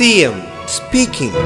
CM 0.00 0.36
speaking 0.66 1.40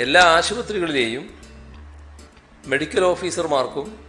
എല്ലാ 0.00 0.22
ആശുപത്രികളിലെയും 0.22 1.34
medical 2.66 3.04
ഓഫീസർമാർക്കും 3.04 4.04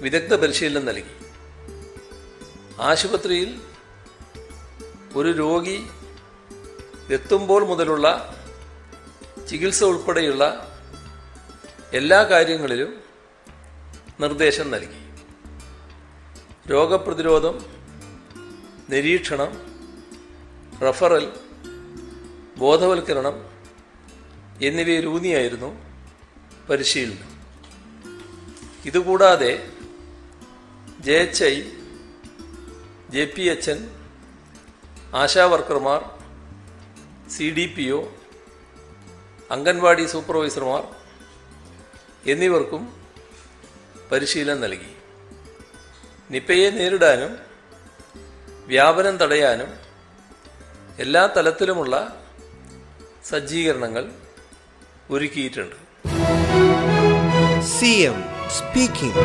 വിദഗ്ധ 0.00 0.34
പരിശീലനം 0.34 0.84
നൽകി. 0.84 1.14
ആശുപത്രിയിൽ 2.80 3.60
ഒരു 5.16 5.28
രോഗി 5.28 5.86
എത്തുമ്പോൾ 7.10 7.66
മുതലുള്ള 7.66 8.36
ചികിത്സ 9.50 9.84
ഉൾപ്പെടെയുള്ള 9.84 10.72
എല്ലാ 11.92 12.22
കാര്യങ്ങളിലും 12.22 13.02
നിർദ്ദേശം 14.20 14.70
നൽകി. 14.70 15.03
രോഗപ്രതിരോധം 16.70 17.66
നിരീക്ഷണം 18.90 19.50
റഫറൽ 20.82 21.32
ബോധവൽക്കരണം 22.58 23.36
എന്നിവയിലൂന്നിയായിരുന്നു 24.62 25.82
പരിശീലനം. 26.70 27.30
ഇതുകൂടാതെ 28.84 29.72
J 31.00 31.12
H 31.12 31.44
I 31.44 31.62
J 33.10 33.24
P 33.36 33.42
H 33.42 33.70
N 33.70 33.90
ആശാവർക്കർമാർ 35.14 36.00
C 37.30 37.50
D 37.50 37.74
P 37.76 37.90
O 37.90 38.08
anganwadi 39.50 40.06
സൂപ്പർവൈസർമാർ 40.06 40.82
എന്നിവർക്കും 42.26 42.82
പരിശീലനം 44.12 44.60
നൽകി. 44.60 44.93
നിപ്പയെ 46.34 46.68
നേരിടാനും 46.70 47.32
വ്യാപനം 48.66 49.16
തടയാനും 49.16 49.70
എല്ലാ 51.04 51.22
തലത്തിലുമുള്ള 51.36 51.94
സജ്ജീകരണങ്ങൾ 53.30 54.04
ഒരുക്കിയിട്ടുണ്ട്. 55.10 55.76
C 57.74 57.92
M 58.08 58.18
speaking 58.56 59.22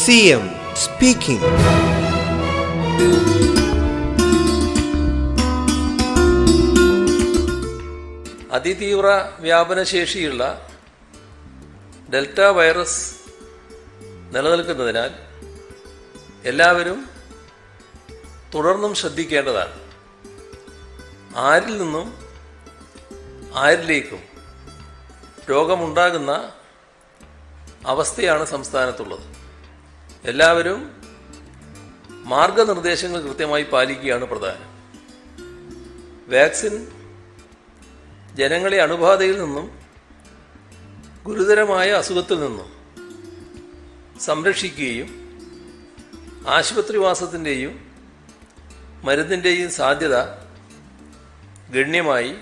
C 0.00 0.18
M 0.36 0.44
speaking 0.84 1.50
അതിതീവ്ര 8.58 9.08
വ്യാപനശേഷിയുള്ള 9.40 10.44
ഡെൽറ്റ 12.12 12.40
വൈറസ് 12.40 13.14
നിലനിൽക്കുന്നതിനാൽ 14.30 15.10
എല്ലാവരും 16.44 17.10
തുടർന്നും 18.54 18.94
ശ്രദ്ധിക്കേണ്ടതാണ്. 18.94 19.84
ആരിൽ 21.36 21.78
നിന്നും 21.78 22.24
ആരിലേക്കും 23.54 24.22
രോഗമുണ്ടാകുന്ന 25.50 26.52
അവസ്ഥയാണ് 27.86 28.44
സംസ്ഥാനത്തുള്ളത്. 28.44 29.20
എല്ലാവരും 30.24 31.02
മാർഗനിർദ്ദേശങ്ങൾ 32.10 33.20
കൃത്യമായി 33.20 33.62
പാലിക്കുകയാണ് 33.62 34.24
പ്രധാനം. 34.24 34.74
വാക്സിൻ 36.30 36.88
ജനങ്ങളെ 38.34 38.82
അണുബാധയിൽ 38.82 39.40
നിന്നും 39.40 39.83
ഗുരുതരമായ 41.26 41.90
അസുഖത്തിൽ 41.90 42.40
നിന്നും 42.40 42.70
സംരക്ഷിക്കുകയും 44.20 45.08
ആശുപത്രിവാസത്തിന്റെയും 46.48 47.92
മരുന്നിന്റെയും 49.04 49.70
സാധ്യത 49.70 50.16
ഗണ്യമായി 51.70 52.32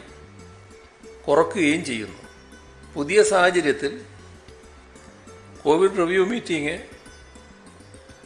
കുറക്കുകയും 1.29 1.85
ചെയ്യുന്നു. 1.85 2.19
പുതിയ 2.95 3.23
സാഹചര്യത്തിൽ 3.23 3.93
കോവിഡ് 5.65 5.99
റിവ്യൂ 5.99 6.25
മീറ്റിംഗ് 6.25 6.75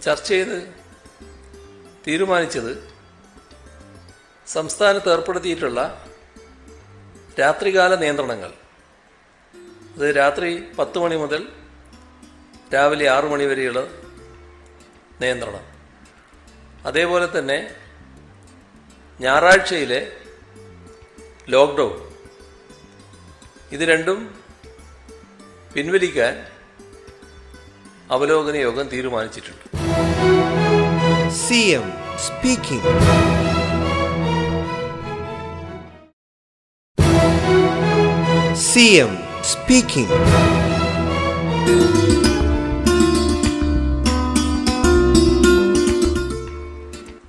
ചർച്ച 0.02 0.28
ചെയ്ത് 0.28 0.56
തീരുമാനിച്ചത് 2.06 2.72
സംസ്ഥാനത്ത് 4.46 5.12
ഏർപ്പെടുത്തിയിട്ടുള്ള 5.12 6.06
രാത്രികാല 7.40 7.94
നിയന്ത്രണങ്ങൾ. 7.94 8.52
അത് 9.96 10.08
രാത്രി 10.16 10.48
പത്ത് 10.78 10.98
മണി 10.98 11.16
മുതൽ 11.16 11.42
രാവിലെ 12.74 13.06
ആറു 13.10 13.26
മണി 13.26 13.44
വരെയുള്ള 13.44 13.80
നിയന്ത്രണം. 15.20 15.64
അതേപോലെ 16.88 17.26
തന്നെ 17.38 17.58
ഞായറാഴ്ചയിലെ 19.20 20.00
ലോക്ക്ഡൗൺ. 21.54 21.94
ഇത് 23.72 23.80
രണ്ടും 23.80 24.18
പിൻവലിക്കാൻ 25.74 26.34
അവലോകന 28.10 28.56
യോഗം 28.56 28.88
തീരുമാനിച്ചിട്ടുണ്ട്. 28.88 29.64
CM 31.46 31.86
speaking. 32.26 32.84
CM 38.70 39.25
speaking. 39.46 40.08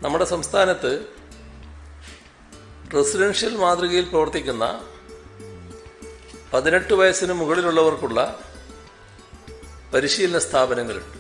നമ്മുടെ 0.01 0.25
സംസ്ഥാനത്ത് 0.25 0.91
റെസിഡൻഷ്യൽ 2.93 3.53
മാതൃകയിൽ 3.57 4.05
പ്രവർത്തിക്കുന്ന 4.05 4.65
പതിനെട്ട് 6.53 6.93
വയസ്സിന് 6.93 7.33
മുകളിലുള്ളവർക്കുള്ള 7.33 8.19
പരിശീലന 9.93 10.39
സ്ഥാപനങ്ങളുണ്ട് 10.39 11.13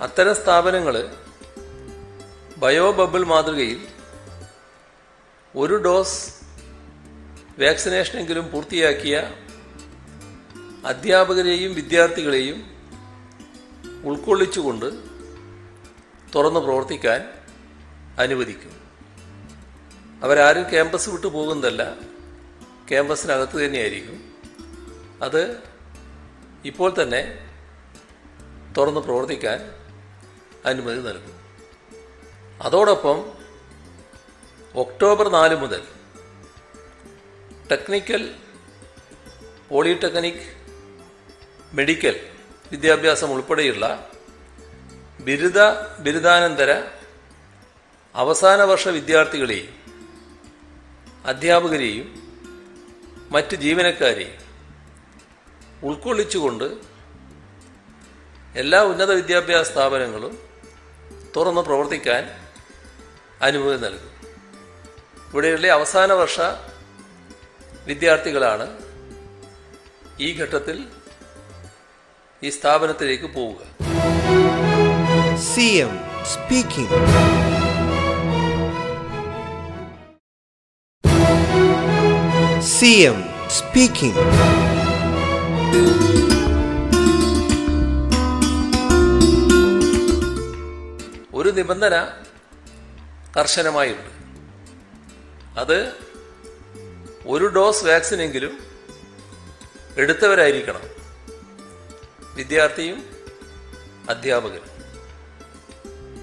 അത്തരം 0.00 0.34
സ്ഥാപനങ്ങൾ 0.34 0.94
ബയോ 2.56 2.86
ബബിൾ 2.92 3.22
മാതൃകയിൽ 3.24 3.80
ഒരു 5.54 5.76
ഡോസ് 5.84 6.18
വാക്സിനേഷനെങ്കിലും 7.58 8.50
പൂർത്തിയാക്കിയ 8.50 9.32
അധ്യാപകരെയും 10.86 11.74
വിദ്യാർത്ഥികളെയും 11.74 12.70
ഉൾക്കൊള്ളിച്ചുകൊണ്ട് 14.04 14.92
തുറന്ന് 16.34 16.60
പ്രവർത്തിക്കാൻ 16.60 17.30
അനുവദിക്കും. 18.18 18.72
അവരാരും 20.22 20.70
ക്യാമ്പസ് 20.70 21.08
വിട്ടു 21.08 21.26
പോകുന്നതല്ല 21.26 21.94
ക്യാമ്പസിനകത്ത് 22.90 23.64
തന്നെയായിരിക്കും. 23.64 24.32
അത് 25.22 25.62
ഇപ്പോൾ 26.64 26.94
തന്നെ 27.02 27.50
തുറന്ന് 28.78 29.00
പ്രവർത്തിക്കാൻ 29.00 29.74
അനുമതി 30.66 31.00
നൽകും. 31.00 31.36
അതോടൊപ്പം 32.62 33.32
ഒക്ടോബർ 34.74 35.28
നാല് 35.28 35.56
മുതൽ 35.56 35.82
ടെക്നിക്കൽ 37.70 38.34
പോളിടെക്നിക് 39.68 40.56
മെഡിക്കൽ 41.72 42.28
വിദ്യാഭ്യാസം 42.70 43.32
ഉൾപ്പെടെയുള്ള 43.32 44.10
ബിരുദ 45.20 45.58
ബിരുദാനന്തര 45.98 46.82
അവസാന 48.14 48.62
വർഷ 48.62 48.88
വിദ്യാർത്ഥികളെയും 48.88 49.84
അധ്യാപകരെയും 51.26 52.24
മറ്റ് 53.30 53.56
ജീവനക്കാരെയും 53.56 54.44
ഉൾക്കൊള്ളിച്ചുകൊണ്ട് 55.82 56.64
എല്ലാ 58.54 58.82
ഉന്നത 58.82 59.12
വിദ്യാഭ്യാസ 59.12 59.70
സ്ഥാപനങ്ങളും 59.72 60.38
തുറന്ന് 61.36 61.60
പ്രവർത്തിക്കാൻ 61.60 62.40
അനുമതി 63.42 63.76
നൽകും. 63.76 64.14
ഇവിടെയുള്ള 65.30 65.66
അവസാന 65.68 66.12
വർഷ 66.12 66.40
വിദ്യാർത്ഥികളാണ് 67.88 68.66
ഈ 70.26 70.28
ഘട്ടത്തിൽ 70.40 70.76
ഈ 72.42 72.50
സ്ഥാപനത്തിലേക്ക് 72.56 73.28
പോവുക. 73.36 73.60
C 75.50 75.66
M 75.84 75.94
speaking 76.32 77.00
C 82.74 82.92
M 83.10 83.18
speaking 83.58 84.24
ഒരു 91.38 91.50
നിബന്ധന 91.58 91.94
കർശനമായുണ്ട്. 93.36 94.10
അത് 95.62 95.78
ഒരു 97.26 97.44
ഡോസ് 97.44 97.84
വാക്സിനെങ്കിലും 97.84 98.58
എടുത്തവരായിരിക്കണം. 99.96 100.80
വിദ്യാർത്ഥിയും 102.34 103.12
അധ്യാപകരും. 104.10 104.74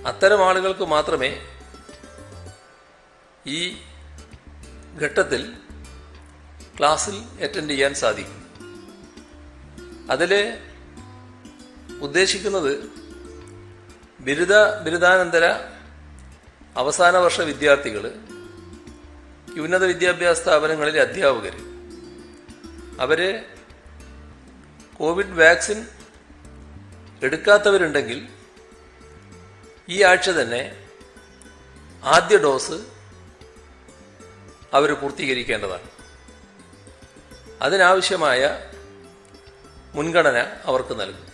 അത്തരം 0.07 0.47
ആളുകൾക്ക് 0.47 0.85
മാത്രമേ 0.85 1.41
ഈ 3.47 3.77
ഘട്ടത്തിൽ 5.01 5.53
ക്ലാസ്സിൽ 6.79 7.15
അറ്റൻഡ് 7.15 7.69
ചെയ്യാൻ 7.69 7.93
സാധിക്കും. 7.93 8.41
അതിൽ 10.11 10.57
ഉദ്ദേശിക്കുന്നത് 12.01 12.89
ബിരുദ 14.19 14.55
ബിരുദാനന്തര 14.83 15.53
അവസാന 16.77 17.17
വർഷ 17.17 17.41
വിദ്യാർത്ഥികൾ 17.41 18.13
ഉന്നത 19.59 19.85
വിദ്യാഭ്യാസ 19.85 20.41
സ്ഥാപനങ്ങളിലെ 20.41 21.01
അധ്യാപകർ. 21.01 21.57
അവർ 22.99 23.45
കോവിഡ് 24.97 25.39
വാക്സിൻ 25.39 25.87
എടുക്കാത്തവരുണ്ടെങ്കിൽ 27.23 28.27
ഈ 29.89 30.03
ആഴ്ച 30.03 30.29
തന്നെ 30.29 30.87
ആദ്യ 32.03 32.37
ഡോസ് 32.37 32.85
അവർ 34.73 34.93
പൂർത്തീകരിക്കേണ്ടതാണ്. 34.93 35.89
അതിനാവശ്യമായ 37.61 38.71
മുൻഗണന 39.93 40.57
അവർക്ക് 40.65 40.99
നൽകും. 40.99 41.31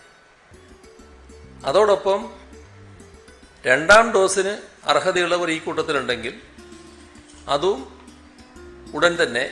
അതോടൊപ്പം 1.65 2.33
രണ്ടാം 3.65 4.11
ഡോസിന് 4.11 4.57
അർഹതയുള്ളവർ 4.83 5.51
ഈ 5.51 5.59
കൂട്ടത്തിലുണ്ടെങ്കിൽ 5.59 6.41
അതും 7.47 7.96
ഉടൻ 8.93 9.15
തന്നെ 9.21 9.45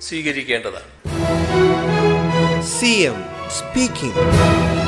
സ്വീകരിക്കേണ്ടതാണ് 0.00 0.90
സി 2.76 2.92
എം 3.02 3.20
speaking. 3.50 4.83